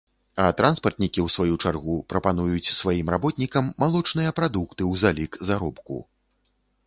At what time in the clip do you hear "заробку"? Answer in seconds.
5.51-6.01